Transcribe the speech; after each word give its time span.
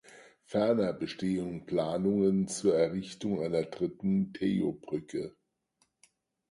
Ferner 0.45 0.93
bestehen 0.93 1.67
Planungen 1.67 2.47
zur 2.47 2.73
Errichtung 2.75 3.39
einer 3.39 3.65
dritten 3.65 4.33
Tejo-Brücke. 4.33 5.35